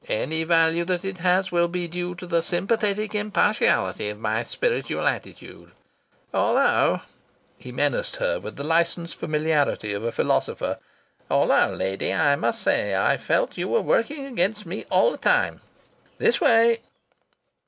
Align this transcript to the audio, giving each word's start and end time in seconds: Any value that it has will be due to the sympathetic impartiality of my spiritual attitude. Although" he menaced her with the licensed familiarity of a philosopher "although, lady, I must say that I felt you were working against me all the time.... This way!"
Any 0.09 0.43
value 0.45 0.83
that 0.85 1.05
it 1.05 1.19
has 1.19 1.51
will 1.51 1.67
be 1.67 1.87
due 1.87 2.15
to 2.15 2.25
the 2.25 2.41
sympathetic 2.41 3.13
impartiality 3.13 4.09
of 4.09 4.17
my 4.17 4.41
spiritual 4.41 5.07
attitude. 5.07 5.73
Although" 6.33 7.01
he 7.59 7.71
menaced 7.71 8.15
her 8.15 8.39
with 8.39 8.55
the 8.55 8.63
licensed 8.63 9.19
familiarity 9.19 9.93
of 9.93 10.03
a 10.03 10.11
philosopher 10.11 10.79
"although, 11.29 11.75
lady, 11.77 12.11
I 12.11 12.35
must 12.35 12.63
say 12.63 12.89
that 12.93 13.05
I 13.05 13.17
felt 13.17 13.59
you 13.59 13.67
were 13.67 13.81
working 13.83 14.25
against 14.25 14.65
me 14.65 14.85
all 14.89 15.11
the 15.11 15.17
time.... 15.19 15.61
This 16.17 16.41
way!" 16.41 16.79